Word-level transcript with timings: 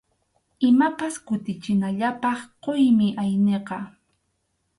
Imapas 0.69 1.13
kutichinallapaq 1.27 2.39
quymi 2.63 3.07
ayniqa. 3.21 3.77